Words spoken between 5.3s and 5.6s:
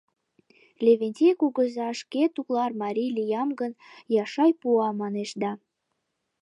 да...